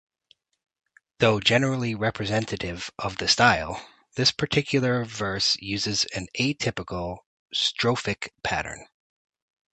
[1.19, 7.17] Though generally representative of the style, this particular verse uses an atypical
[7.53, 8.87] strophic pattern.